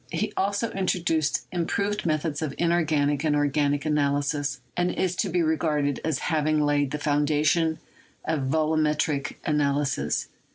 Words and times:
He 0.11 0.33
also 0.35 0.71
introduced 0.71 1.45
im 1.51 1.67
proved 1.67 2.07
methods 2.07 2.41
of 2.41 2.55
inorganic 2.57 3.23
and 3.23 3.35
organic 3.35 3.85
analysis, 3.85 4.59
and 4.75 4.89
is 4.91 5.15
to 5.17 5.29
be 5.29 5.43
regarded 5.43 6.01
as 6.03 6.17
having 6.33 6.59
laid 6.59 6.89
the 6.89 6.97
foundations 6.97 7.77
of 8.25 8.41
volumet 8.47 9.07
ric 9.07 9.39
analysis. 9.45 10.27